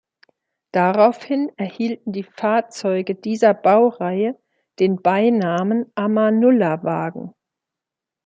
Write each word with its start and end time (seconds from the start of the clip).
Daraufhin 0.71 1.51
erhielten 1.57 2.11
die 2.11 2.23
Fahrzeuge 2.23 3.13
dieser 3.13 3.53
Baureihe 3.53 4.35
den 4.79 4.99
Beinamen 5.03 5.91
„Amanullah-Wagen“. 5.93 7.35